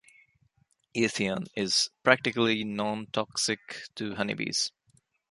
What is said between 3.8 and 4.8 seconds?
to honeybees.